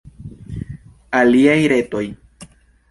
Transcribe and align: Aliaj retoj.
Aliaj 1.21 1.61
retoj. 1.75 2.05